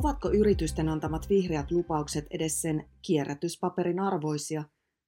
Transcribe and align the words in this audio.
Ovatko 0.00 0.30
yritysten 0.30 0.88
antamat 0.88 1.28
vihreät 1.28 1.70
lupaukset 1.70 2.26
edes 2.30 2.62
sen 2.62 2.90
kierrätyspaperin 3.02 4.00
arvoisia, 4.00 4.64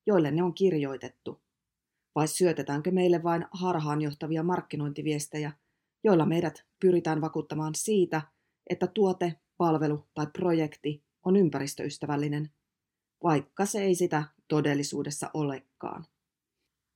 joille 0.07 0.30
ne 0.30 0.43
on 0.43 0.54
kirjoitettu? 0.54 1.43
Vai 2.14 2.29
syötetäänkö 2.29 2.91
meille 2.91 3.23
vain 3.23 3.45
harhaanjohtavia 3.50 4.43
markkinointiviestejä, 4.43 5.52
joilla 6.05 6.27
meidät 6.27 6.64
pyritään 6.80 7.20
vakuuttamaan 7.20 7.75
siitä, 7.75 8.23
että 8.70 8.86
tuote, 8.86 9.34
palvelu 9.57 10.05
tai 10.14 10.27
projekti 10.27 11.04
on 11.24 11.36
ympäristöystävällinen, 11.36 12.50
vaikka 13.22 13.66
se 13.66 13.82
ei 13.82 13.95
sitä 13.95 14.24
todellisuudessa 14.48 15.30
olekaan. 15.34 16.06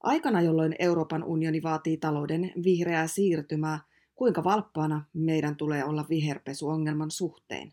Aikana, 0.02 0.40
jolloin 0.40 0.74
Euroopan 0.78 1.24
unioni 1.24 1.62
vaatii 1.62 1.96
talouden 1.96 2.52
vihreää 2.64 3.06
siirtymää, 3.06 3.81
kuinka 4.14 4.44
valppaana 4.44 5.04
meidän 5.13 5.57
tulee 5.57 5.85
olla 5.85 6.07
viherpesuongelman 6.08 7.11
suhteen. 7.11 7.72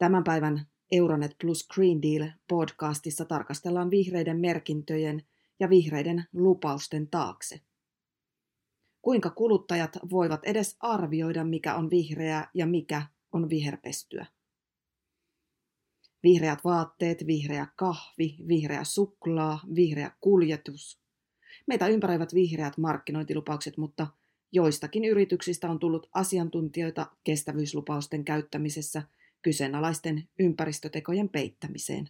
Tämän 0.00 0.24
päivän 0.24 0.66
Euronet 0.92 1.36
Plus 1.40 1.68
Green 1.68 2.02
Deal 2.02 2.30
podcastissa 2.48 3.24
tarkastellaan 3.24 3.90
vihreiden 3.90 4.40
merkintöjen 4.40 5.22
ja 5.60 5.70
vihreiden 5.70 6.24
lupausten 6.32 7.08
taakse. 7.08 7.60
Kuinka 9.02 9.30
kuluttajat 9.30 9.98
voivat 10.10 10.44
edes 10.44 10.76
arvioida, 10.80 11.44
mikä 11.44 11.74
on 11.74 11.90
vihreää 11.90 12.50
ja 12.54 12.66
mikä 12.66 13.02
on 13.32 13.48
viherpestyä. 13.48 14.26
Vihreät 16.22 16.64
vaatteet, 16.64 17.26
vihreä 17.26 17.66
kahvi, 17.76 18.36
vihreä 18.48 18.84
suklaa, 18.84 19.60
vihreä 19.74 20.10
kuljetus. 20.20 21.00
Meitä 21.66 21.88
ympäröivät 21.88 22.34
vihreät 22.34 22.78
markkinointilupaukset, 22.78 23.76
mutta 23.76 24.06
joistakin 24.52 25.04
yrityksistä 25.04 25.70
on 25.70 25.78
tullut 25.78 26.08
asiantuntijoita 26.14 27.06
kestävyyslupausten 27.24 28.24
käyttämisessä 28.24 29.02
kyseenalaisten 29.42 30.28
ympäristötekojen 30.38 31.28
peittämiseen. 31.28 32.08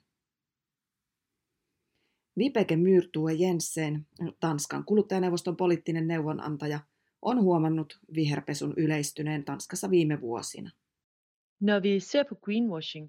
Vipeke 2.38 2.76
Myrtue 2.76 3.32
Jensen, 3.32 4.06
Tanskan 4.40 4.84
kuluttajaneuvoston 4.84 5.56
poliittinen 5.56 6.08
neuvonantaja, 6.08 6.80
on 7.22 7.42
huomannut 7.42 7.98
viherpesun 8.14 8.74
yleistyneen 8.76 9.44
Tanskassa 9.44 9.90
viime 9.90 10.20
vuosina. 10.20 10.70
Når 11.60 11.82
vi 11.82 12.00
ser 12.00 12.24
på 12.24 12.34
greenwashing, 12.34 13.08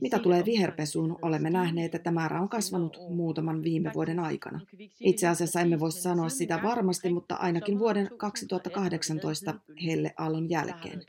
mitä 0.00 0.18
tulee 0.18 0.44
viherpesuun, 0.44 1.18
olemme 1.22 1.50
nähneet, 1.50 1.94
että 1.94 2.10
määrä 2.10 2.40
on 2.40 2.48
kasvanut 2.48 2.98
muutaman 3.08 3.62
viime 3.62 3.90
vuoden 3.94 4.18
aikana. 4.18 4.60
Itse 5.00 5.28
asiassa 5.28 5.60
emme 5.60 5.80
voi 5.80 5.92
sanoa 5.92 6.28
sitä 6.28 6.60
varmasti, 6.62 7.12
mutta 7.12 7.34
ainakin 7.34 7.78
vuoden 7.78 8.10
2018 8.16 9.54
helleaallon 9.84 10.50
jälkeen. 10.50 11.02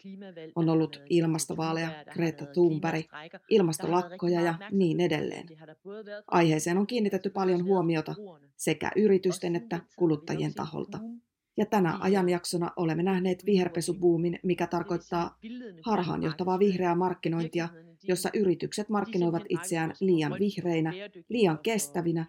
On 0.55 0.69
ollut 0.69 1.01
ilmastovaaleja, 1.09 2.05
Greta 2.13 2.45
Thunberg, 2.45 3.05
ilmastolakkoja 3.49 4.41
ja 4.41 4.55
niin 4.71 4.99
edelleen. 4.99 5.47
Aiheeseen 6.27 6.77
on 6.77 6.87
kiinnitetty 6.87 7.29
paljon 7.29 7.65
huomiota 7.65 8.15
sekä 8.57 8.91
yritysten 8.95 9.55
että 9.55 9.79
kuluttajien 9.95 10.53
taholta. 10.53 10.99
Ja 11.57 11.65
tänä 11.65 11.97
ajanjaksona 12.01 12.71
olemme 12.75 13.03
nähneet 13.03 13.45
viherpesubuumin, 13.45 14.39
mikä 14.43 14.67
tarkoittaa 14.67 15.37
harhaanjohtavaa 15.81 16.59
vihreää 16.59 16.95
markkinointia, 16.95 17.69
jossa 18.03 18.29
yritykset 18.33 18.89
markkinoivat 18.89 19.43
itseään 19.49 19.93
liian 19.99 20.35
vihreinä, 20.39 20.93
liian 21.29 21.59
kestävinä 21.63 22.25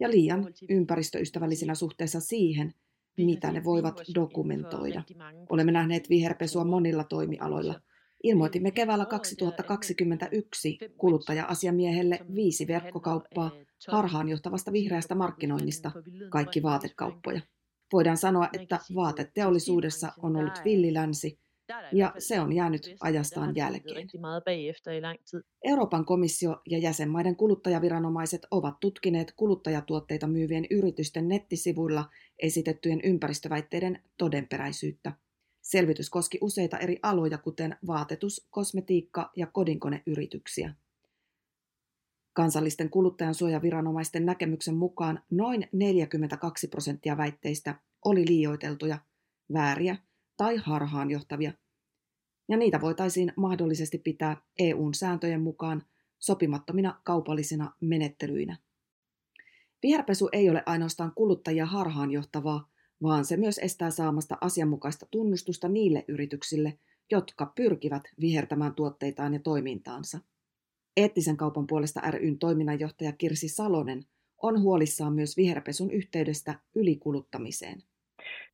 ja 0.00 0.10
liian 0.10 0.46
ympäristöystävällisinä 0.68 1.74
suhteessa 1.74 2.20
siihen, 2.20 2.74
mitä 3.16 3.52
ne 3.52 3.64
voivat 3.64 4.00
dokumentoida. 4.14 5.02
Olemme 5.48 5.72
nähneet 5.72 6.10
viherpesua 6.10 6.64
monilla 6.64 7.04
toimialoilla. 7.04 7.80
Ilmoitimme 8.22 8.70
keväällä 8.70 9.06
2021 9.06 10.78
kuluttaja-asiamiehelle 10.98 12.18
viisi 12.34 12.66
verkkokauppaa 12.66 13.50
harhaanjohtavasta 13.88 14.72
vihreästä 14.72 15.14
markkinoinnista, 15.14 15.92
kaikki 16.30 16.62
vaatekauppoja. 16.62 17.40
Voidaan 17.92 18.16
sanoa, 18.16 18.48
että 18.52 18.78
vaateteollisuudessa 18.94 20.12
on 20.22 20.36
ollut 20.36 20.60
villilänsi, 20.64 21.38
ja 21.92 22.14
se 22.18 22.40
on 22.40 22.52
jäänyt 22.52 22.96
ajastaan 23.00 23.56
jälkeen. 23.56 24.08
Euroopan 25.64 26.04
komissio 26.04 26.60
ja 26.70 26.78
jäsenmaiden 26.78 27.36
kuluttajaviranomaiset 27.36 28.46
ovat 28.50 28.80
tutkineet 28.80 29.32
kuluttajatuotteita 29.36 30.26
myyvien 30.26 30.66
yritysten 30.70 31.28
nettisivuilla 31.28 32.10
esitettyjen 32.38 33.00
ympäristöväitteiden 33.04 34.02
todenperäisyyttä. 34.18 35.12
Selvitys 35.62 36.10
koski 36.10 36.38
useita 36.40 36.78
eri 36.78 36.98
aloja, 37.02 37.38
kuten 37.38 37.76
vaatetus, 37.86 38.46
kosmetiikka 38.50 39.30
ja 39.36 39.46
kodinkoneyrityksiä. 39.46 40.74
Kansallisten 42.32 42.90
kuluttajansuojaviranomaisten 42.90 44.26
näkemyksen 44.26 44.74
mukaan 44.74 45.22
noin 45.30 45.68
42 45.72 46.68
prosenttia 46.68 47.16
väitteistä 47.16 47.74
oli 48.04 48.24
liioiteltuja, 48.28 48.98
vääriä 49.52 49.96
tai 50.36 50.56
harhaanjohtavia, 50.56 51.52
ja 52.48 52.56
niitä 52.56 52.80
voitaisiin 52.80 53.32
mahdollisesti 53.36 53.98
pitää 53.98 54.36
EUn 54.58 54.94
sääntöjen 54.94 55.40
mukaan 55.40 55.82
sopimattomina 56.18 57.00
kaupallisina 57.04 57.72
menettelyinä. 57.80 58.56
Viherpesu 59.82 60.28
ei 60.32 60.50
ole 60.50 60.62
ainoastaan 60.66 61.12
kuluttajia 61.14 61.66
harhaanjohtavaa, 61.66 62.70
vaan 63.02 63.24
se 63.24 63.36
myös 63.36 63.58
estää 63.58 63.90
saamasta 63.90 64.38
asianmukaista 64.40 65.06
tunnustusta 65.10 65.68
niille 65.68 66.04
yrityksille, 66.08 66.78
jotka 67.10 67.52
pyrkivät 67.56 68.02
vihertämään 68.20 68.74
tuotteitaan 68.74 69.34
ja 69.34 69.40
toimintaansa. 69.40 70.18
Eettisen 70.96 71.36
kaupan 71.36 71.66
puolesta 71.66 72.10
ryn 72.10 72.38
toiminnanjohtaja 72.38 73.12
Kirsi 73.12 73.48
Salonen 73.48 74.06
on 74.42 74.60
huolissaan 74.60 75.12
myös 75.12 75.36
viherpesun 75.36 75.90
yhteydestä 75.90 76.60
ylikuluttamiseen. 76.74 77.82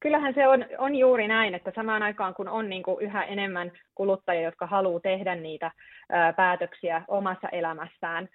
Kyllähän 0.00 0.34
se 0.34 0.48
on, 0.48 0.64
on 0.78 0.94
juuri 0.94 1.28
näin, 1.28 1.54
että 1.54 1.72
samaan 1.74 2.02
aikaan 2.02 2.34
kun 2.34 2.48
on 2.48 2.68
niin 2.68 2.82
kuin 2.82 3.00
yhä 3.00 3.24
enemmän 3.24 3.72
kuluttajia, 3.94 4.42
jotka 4.42 4.66
haluaa 4.66 5.00
tehdä 5.00 5.34
niitä 5.34 5.70
ää, 6.10 6.32
päätöksiä 6.32 7.02
omassa 7.08 7.48
elämässään, 7.48 8.28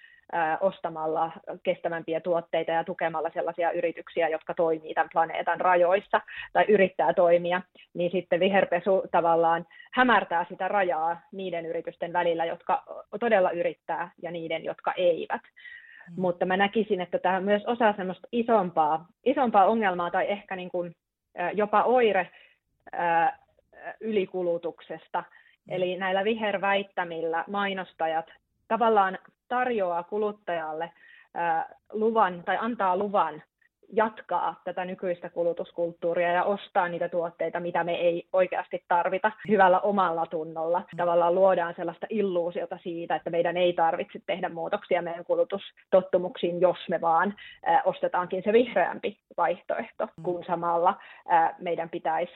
ostamalla 0.62 1.32
kestävämpiä 1.64 2.20
tuotteita 2.20 2.72
ja 2.72 2.84
tukemalla 2.84 3.30
sellaisia 3.34 3.72
yrityksiä, 3.72 4.30
jotka 4.30 4.54
toimii 4.54 4.94
tämän 4.94 5.10
planeetan 5.14 5.62
rajoissa 5.62 6.22
tai 6.54 6.66
yrittää 6.68 7.14
toimia, 7.14 7.62
niin 7.94 8.12
sitten 8.12 8.40
viherpesu 8.40 9.04
tavallaan 9.12 9.66
hämärtää 9.94 10.46
sitä 10.50 10.68
rajaa 10.68 11.22
niiden 11.32 11.66
yritysten 11.66 12.14
välillä, 12.14 12.46
jotka 12.46 12.84
todella 13.20 13.52
yrittää 13.52 14.12
ja 14.22 14.32
niiden, 14.32 14.64
jotka 14.64 14.94
eivät. 14.98 15.42
Mm. 15.42 16.22
Mutta 16.22 16.46
mä 16.46 16.58
näkisin, 16.58 17.02
että 17.02 17.20
tämä 17.20 17.38
on 17.38 17.44
myös 17.44 17.66
osa 17.66 17.94
semmoista 17.98 18.28
isompaa, 18.32 19.06
isompaa 19.26 19.66
ongelmaa 19.66 20.12
tai 20.12 20.32
ehkä 20.32 20.56
niin 20.56 20.70
kuin, 20.70 20.96
jopa 21.54 21.84
oire 21.84 22.30
ylikulutuksesta. 24.00 25.20
Mm. 25.20 25.74
Eli 25.74 25.98
näillä 25.98 26.24
viherväittämillä 26.24 27.44
mainostajat 27.48 28.26
tavallaan 28.68 29.18
tarjoaa 29.48 30.04
kuluttajalle 30.04 30.92
luvan 31.94 32.44
tai 32.46 32.58
antaa 32.60 32.98
luvan 32.98 33.44
jatkaa 33.96 34.62
tätä 34.64 34.86
nykyistä 34.86 35.30
kulutuskulttuuria 35.30 36.32
ja 36.32 36.44
ostaa 36.44 36.88
niitä 36.88 37.10
tuotteita, 37.10 37.60
mitä 37.60 37.84
me 37.84 37.96
ei 37.96 38.28
oikeasti 38.34 38.84
tarvita 38.88 39.32
hyvällä 39.48 39.80
omalla 39.80 40.26
tunnolla. 40.26 40.82
Tavallaan 40.98 41.36
luodaan 41.36 41.74
sellaista 41.76 42.08
illuusiota 42.10 42.78
siitä, 42.84 43.16
että 43.16 43.30
meidän 43.30 43.58
ei 43.58 43.74
tarvitse 43.74 44.20
tehdä 44.26 44.50
muutoksia 44.50 45.02
meidän 45.02 45.26
kulutustottumuksiin, 45.26 46.62
jos 46.62 46.78
me 46.90 47.02
vaan 47.02 47.36
ostetaankin 47.86 48.44
se 48.44 48.54
vihreämpi 48.54 49.20
vaihtoehto, 49.38 50.08
kun 50.24 50.44
samalla 50.48 51.02
meidän 51.60 51.90
pitäisi 51.90 52.34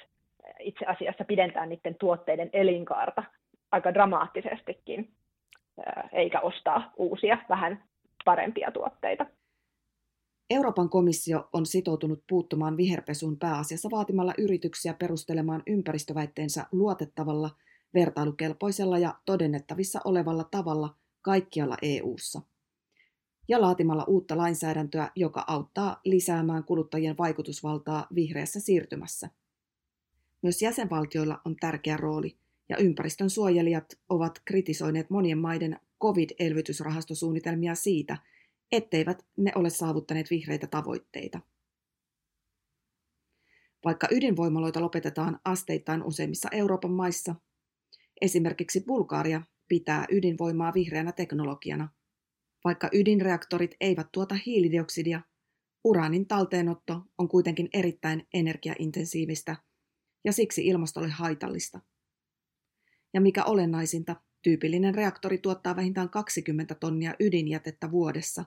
itse 0.59 0.85
asiassa 0.85 1.25
pidentää 1.25 1.65
niiden 1.65 1.95
tuotteiden 1.95 2.49
elinkaarta 2.53 3.23
aika 3.71 3.93
dramaattisestikin 3.93 5.09
eikä 6.11 6.39
ostaa 6.39 6.91
uusia, 6.97 7.37
vähän 7.49 7.83
parempia 8.25 8.71
tuotteita. 8.71 9.25
Euroopan 10.49 10.89
komissio 10.89 11.49
on 11.53 11.65
sitoutunut 11.65 12.23
puuttumaan 12.29 12.77
viherpesuun 12.77 13.37
pääasiassa 13.37 13.89
vaatimalla 13.91 14.33
yrityksiä 14.37 14.93
perustelemaan 14.93 15.63
ympäristöväitteensä 15.67 16.65
luotettavalla, 16.71 17.55
vertailukelpoisella 17.93 18.97
ja 18.97 19.15
todennettavissa 19.25 20.01
olevalla 20.05 20.43
tavalla 20.43 20.95
kaikkialla 21.21 21.77
EU:ssa. 21.81 22.41
Ja 23.47 23.61
laatimalla 23.61 24.03
uutta 24.03 24.37
lainsäädäntöä, 24.37 25.11
joka 25.15 25.43
auttaa 25.47 26.01
lisäämään 26.05 26.63
kuluttajien 26.63 27.17
vaikutusvaltaa 27.17 28.07
vihreässä 28.15 28.59
siirtymässä. 28.59 29.29
Myös 30.41 30.61
jäsenvaltioilla 30.61 31.41
on 31.45 31.55
tärkeä 31.55 31.97
rooli– 31.97 32.35
ja 32.69 32.77
ympäristön 32.77 33.29
suojelijat 33.29 33.99
ovat 34.09 34.41
kritisoineet 34.45 35.09
monien 35.09 35.37
maiden 35.37 35.79
COVID-elvytysrahastosuunnitelmia 36.01 37.75
siitä, 37.75 38.17
etteivät 38.71 39.25
ne 39.37 39.51
ole 39.55 39.69
saavuttaneet 39.69 40.29
vihreitä 40.29 40.67
tavoitteita. 40.67 41.39
Vaikka 43.85 44.07
ydinvoimaloita 44.11 44.81
lopetetaan 44.81 45.39
asteittain 45.45 46.03
useimmissa 46.03 46.49
Euroopan 46.51 46.91
maissa, 46.91 47.35
esimerkiksi 48.21 48.83
Bulgaria 48.87 49.41
pitää 49.67 50.05
ydinvoimaa 50.11 50.73
vihreänä 50.73 51.11
teknologiana. 51.11 51.89
Vaikka 52.63 52.89
ydinreaktorit 52.93 53.75
eivät 53.81 54.07
tuota 54.11 54.35
hiilidioksidia, 54.45 55.21
uraanin 55.83 56.27
talteenotto 56.27 57.01
on 57.17 57.27
kuitenkin 57.27 57.69
erittäin 57.73 58.27
energiaintensiivistä 58.33 59.55
ja 60.25 60.33
siksi 60.33 60.67
ilmastolle 60.67 61.09
haitallista. 61.09 61.79
Ja 63.13 63.21
mikä 63.21 63.43
olennaisinta, 63.43 64.15
tyypillinen 64.41 64.95
reaktori 64.95 65.37
tuottaa 65.37 65.75
vähintään 65.75 66.09
20 66.09 66.75
tonnia 66.75 67.13
ydinjätettä 67.19 67.91
vuodessa. 67.91 68.45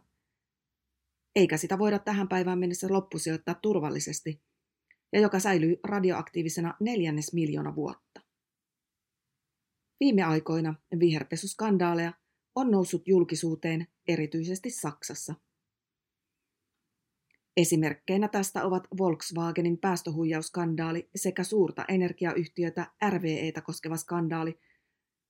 Eikä 1.36 1.56
sitä 1.56 1.78
voida 1.78 1.98
tähän 1.98 2.28
päivään 2.28 2.58
mennessä 2.58 2.86
loppusijoittaa 2.90 3.54
turvallisesti, 3.54 4.42
ja 5.12 5.20
joka 5.20 5.40
säilyy 5.40 5.76
radioaktiivisena 5.84 6.74
neljännes 6.80 7.32
miljoona 7.32 7.74
vuotta. 7.74 8.20
Viime 10.00 10.22
aikoina 10.22 10.74
viherpesuskandaaleja 11.00 12.12
on 12.54 12.70
noussut 12.70 13.08
julkisuuteen 13.08 13.86
erityisesti 14.08 14.70
Saksassa. 14.70 15.34
Esimerkkeinä 17.56 18.28
tästä 18.28 18.64
ovat 18.64 18.88
Volkswagenin 18.98 19.78
päästöhuijauskandaali 19.78 21.10
sekä 21.14 21.44
suurta 21.44 21.84
energiayhtiötä 21.88 22.86
RVEtä 23.10 23.60
koskeva 23.60 23.96
skandaali, 23.96 24.60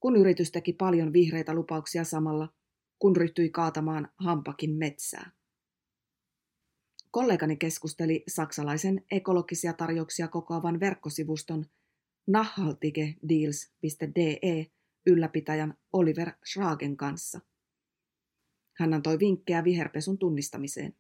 kun 0.01 0.17
yritys 0.17 0.53
teki 0.53 0.73
paljon 0.73 1.13
vihreitä 1.13 1.55
lupauksia 1.55 2.05
samalla, 2.05 2.49
kun 2.99 3.17
ryhtyi 3.17 3.51
kaatamaan 3.51 4.09
hampakin 4.17 4.75
metsää. 4.75 5.31
Kollegani 7.13 7.57
keskusteli 7.57 8.25
saksalaisen 8.29 9.05
ekologisia 9.11 9.73
tarjouksia 9.73 10.29
kokoavan 10.29 10.81
verkkosivuston 10.81 11.67
nachhaltigedeals.de 12.27 14.67
ylläpitäjän 15.07 15.75
Oliver 15.93 16.33
Schragen 16.53 16.97
kanssa. 16.97 17.41
Hän 18.79 18.95
antoi 18.95 19.19
vinkkejä 19.19 19.65
viherpesun 19.65 20.19
tunnistamiseen. 20.19 20.95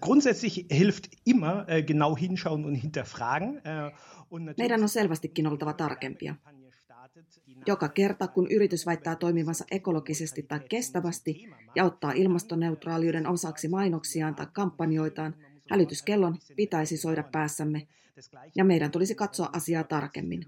Grundsätzlich 0.00 0.66
hilft 0.70 1.06
immer 1.26 1.56
äh, 1.56 1.64
genau 1.86 2.16
hinschauen 2.16 2.64
und 2.64 2.82
hinterfragen. 2.82 3.56
Äh, 3.56 3.92
Meidän 4.58 4.82
on 4.82 4.88
selvästikin 4.88 5.46
oltava 5.46 5.72
tarkempia. 5.72 6.34
Joka 7.66 7.88
kerta, 7.88 8.28
kun 8.28 8.46
yritys 8.50 8.86
väittää 8.86 9.16
toimivansa 9.16 9.64
ekologisesti 9.70 10.42
tai 10.42 10.60
kestävästi 10.68 11.48
ja 11.74 11.84
ottaa 11.84 12.12
ilmastoneutraaliuden 12.12 13.26
osaksi 13.26 13.68
mainoksiaan 13.68 14.34
tai 14.34 14.46
kampanjoitaan, 14.52 15.34
hälytyskellon 15.70 16.38
pitäisi 16.56 16.96
soida 16.96 17.22
päässämme 17.22 17.88
ja 18.54 18.64
meidän 18.64 18.90
tulisi 18.90 19.14
katsoa 19.14 19.50
asiaa 19.52 19.84
tarkemmin. 19.84 20.44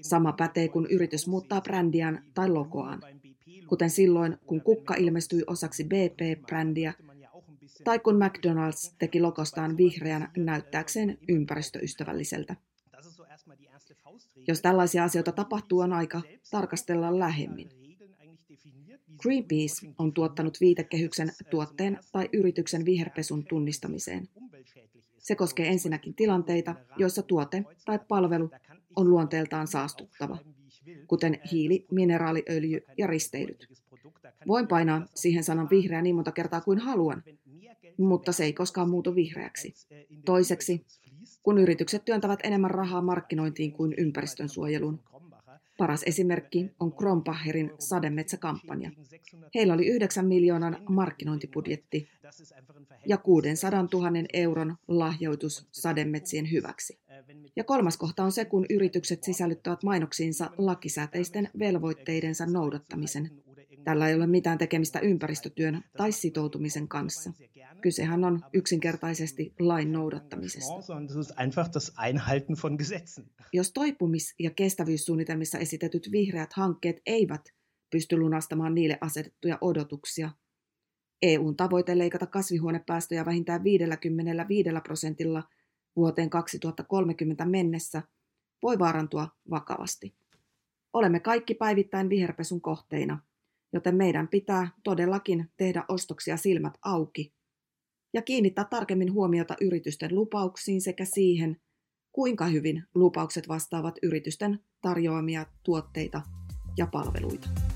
Sama 0.00 0.32
pätee, 0.32 0.68
kun 0.68 0.86
yritys 0.90 1.26
muuttaa 1.26 1.60
brändiään 1.60 2.24
tai 2.34 2.48
logoaan, 2.48 3.00
kuten 3.66 3.90
silloin, 3.90 4.38
kun 4.46 4.60
kukka 4.60 4.94
ilmestyi 4.94 5.42
osaksi 5.46 5.84
BP-brändiä, 5.84 6.94
tai 7.84 7.98
kun 7.98 8.14
McDonald's 8.14 8.94
teki 8.98 9.20
logostaan 9.20 9.76
vihreän 9.76 10.30
näyttääkseen 10.36 11.18
ympäristöystävälliseltä. 11.28 12.56
Jos 14.48 14.60
tällaisia 14.60 15.04
asioita 15.04 15.32
tapahtuu, 15.32 15.80
on 15.80 15.92
aika 15.92 16.22
tarkastella 16.50 17.18
lähemmin. 17.18 17.70
Greenpeace 19.18 19.86
on 19.98 20.12
tuottanut 20.12 20.60
viitekehyksen 20.60 21.32
tuotteen 21.50 21.98
tai 22.12 22.28
yrityksen 22.32 22.84
viherpesun 22.84 23.44
tunnistamiseen. 23.44 24.28
Se 25.18 25.34
koskee 25.34 25.68
ensinnäkin 25.68 26.14
tilanteita, 26.14 26.74
joissa 26.96 27.22
tuote 27.22 27.64
tai 27.84 27.98
palvelu 28.08 28.50
on 28.96 29.10
luonteeltaan 29.10 29.66
saastuttava, 29.66 30.38
kuten 31.06 31.40
hiili, 31.52 31.86
mineraaliöljy 31.90 32.80
ja 32.98 33.06
risteilyt. 33.06 33.68
Voin 34.46 34.68
painaa 34.68 35.06
siihen 35.14 35.44
sanan 35.44 35.70
vihreä 35.70 36.02
niin 36.02 36.14
monta 36.14 36.32
kertaa 36.32 36.60
kuin 36.60 36.78
haluan, 36.78 37.22
mutta 37.98 38.32
se 38.32 38.44
ei 38.44 38.52
koskaan 38.52 38.90
muutu 38.90 39.14
vihreäksi. 39.14 39.74
Toiseksi, 40.24 40.86
kun 41.42 41.58
yritykset 41.58 42.04
työntävät 42.04 42.40
enemmän 42.42 42.70
rahaa 42.70 43.02
markkinointiin 43.02 43.72
kuin 43.72 43.94
ympäristön 43.98 44.48
suojeluun. 44.48 45.00
Paras 45.78 46.02
esimerkki 46.02 46.70
on 46.80 46.92
Kronpacherin 46.92 47.72
sademetsäkampanja. 47.78 48.90
Heillä 49.54 49.74
oli 49.74 49.86
9 49.86 50.26
miljoonan 50.26 50.76
markkinointibudjetti 50.88 52.08
ja 53.06 53.18
600 53.18 53.86
000 53.92 54.10
euron 54.32 54.76
lahjoitus 54.88 55.66
sademetsien 55.72 56.50
hyväksi. 56.50 56.98
Ja 57.56 57.64
kolmas 57.64 57.96
kohta 57.96 58.24
on 58.24 58.32
se, 58.32 58.44
kun 58.44 58.66
yritykset 58.70 59.24
sisällyttävät 59.24 59.82
mainoksiinsa 59.82 60.50
lakisääteisten 60.58 61.50
velvoitteidensa 61.58 62.46
noudattamisen. 62.46 63.43
Tällä 63.84 64.08
ei 64.08 64.14
ole 64.14 64.26
mitään 64.26 64.58
tekemistä 64.58 64.98
ympäristötyön 64.98 65.84
tai 65.96 66.12
sitoutumisen 66.12 66.88
kanssa. 66.88 67.32
Kysehän 67.80 68.24
on 68.24 68.40
yksinkertaisesti 68.52 69.54
lain 69.58 69.92
noudattamisesta. 69.92 70.74
Jos 73.52 73.72
toipumis- 73.72 74.34
ja 74.38 74.50
kestävyyssuunnitelmissa 74.50 75.58
esitetyt 75.58 76.08
vihreät 76.12 76.52
hankkeet 76.52 76.96
eivät 77.06 77.42
pysty 77.90 78.16
lunastamaan 78.16 78.74
niille 78.74 78.98
asetettuja 79.00 79.58
odotuksia, 79.60 80.30
EUn 81.22 81.56
tavoite 81.56 81.98
leikata 81.98 82.26
kasvihuonepäästöjä 82.26 83.24
vähintään 83.24 83.64
55 83.64 84.68
prosentilla 84.84 85.42
vuoteen 85.96 86.30
2030 86.30 87.44
mennessä 87.44 88.02
voi 88.62 88.78
vaarantua 88.78 89.28
vakavasti. 89.50 90.14
Olemme 90.92 91.20
kaikki 91.20 91.54
päivittäin 91.54 92.08
viherpesun 92.08 92.60
kohteina, 92.60 93.18
joten 93.74 93.96
meidän 93.96 94.28
pitää 94.28 94.68
todellakin 94.84 95.50
tehdä 95.56 95.84
ostoksia 95.88 96.36
silmät 96.36 96.74
auki 96.84 97.34
ja 98.14 98.22
kiinnittää 98.22 98.64
tarkemmin 98.70 99.12
huomiota 99.12 99.56
yritysten 99.60 100.14
lupauksiin 100.14 100.80
sekä 100.80 101.04
siihen, 101.04 101.56
kuinka 102.12 102.46
hyvin 102.46 102.84
lupaukset 102.94 103.48
vastaavat 103.48 103.94
yritysten 104.02 104.58
tarjoamia 104.82 105.46
tuotteita 105.62 106.22
ja 106.76 106.86
palveluita. 106.86 107.73